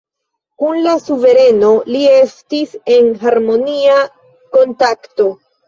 Kun 0.61 0.79
la 0.87 0.93
suvereno 1.01 1.69
li 1.91 2.01
estis 2.15 2.75
en 2.97 3.13
harmonia 3.27 4.01
kontakto. 4.59 5.33